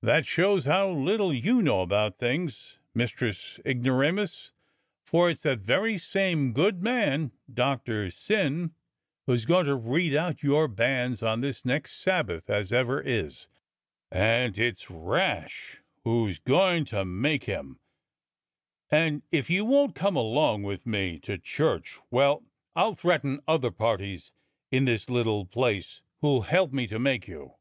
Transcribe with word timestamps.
"That 0.00 0.24
shows 0.24 0.64
how 0.64 0.88
little 0.88 1.34
you 1.34 1.60
know 1.60 1.82
about 1.82 2.16
things, 2.16 2.78
IVIistress 2.96 3.60
Ignoramous; 3.66 4.52
for 5.04 5.28
it's 5.28 5.42
that 5.42 5.58
very 5.58 5.98
same 5.98 6.54
good 6.54 6.82
man, 6.82 7.32
Doctor 7.52 8.08
Syn, 8.10 8.72
who 9.26 9.34
is 9.34 9.44
going 9.44 9.66
to 9.66 9.74
read 9.74 10.14
out 10.14 10.42
your 10.42 10.66
banns 10.66 11.22
on 11.22 11.42
this 11.42 11.66
next 11.66 11.96
Sabbath 12.00 12.48
as 12.48 12.72
ever 12.72 13.02
is, 13.02 13.48
and 14.10 14.58
it's 14.58 14.90
Rash 14.90 15.82
who 16.04 16.26
is 16.28 16.38
going 16.38 16.86
to 16.86 17.04
make 17.04 17.44
him, 17.44 17.80
and 18.90 19.20
if 19.30 19.50
you 19.50 19.66
won't 19.66 19.94
come 19.94 20.16
along 20.16 20.62
with 20.62 20.86
me 20.86 21.18
to 21.18 21.32
118 21.32 21.36
DOCTOR 21.36 21.44
SYN 21.44 21.56
church, 21.56 21.98
well, 22.10 22.44
I'll 22.74 22.94
threaten 22.94 23.40
other 23.46 23.70
parties 23.70 24.32
in 24.70 24.86
this 24.86 25.10
little 25.10 25.44
place 25.44 26.00
who'll 26.22 26.44
help 26.48 26.72
me 26.72 26.86
to 26.86 26.98
make 26.98 27.28
you. 27.28 27.56